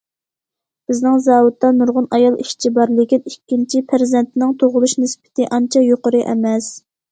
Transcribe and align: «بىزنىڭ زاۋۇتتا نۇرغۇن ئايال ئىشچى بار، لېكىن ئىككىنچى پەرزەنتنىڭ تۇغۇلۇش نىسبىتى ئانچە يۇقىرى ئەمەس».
«بىزنىڭ 0.91 1.19
زاۋۇتتا 1.25 1.69
نۇرغۇن 1.81 2.07
ئايال 2.17 2.39
ئىشچى 2.45 2.71
بار، 2.79 2.95
لېكىن 3.01 3.23
ئىككىنچى 3.33 3.83
پەرزەنتنىڭ 3.93 4.57
تۇغۇلۇش 4.65 4.99
نىسبىتى 5.05 5.49
ئانچە 5.53 5.87
يۇقىرى 5.93 6.27
ئەمەس». 6.35 6.75